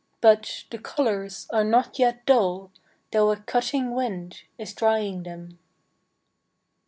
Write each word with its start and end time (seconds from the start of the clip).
but 0.21 0.63
the 0.71 0.79
colours 0.79 1.45
are 1.51 1.63
not 1.63 1.99
yet 1.99 2.25
dull, 2.25 2.71
though 3.11 3.29
a 3.29 3.37
cutting 3.37 3.93
wind 3.93 4.41
is 4.57 4.73
drying 4.73 5.21
them. 5.21 5.59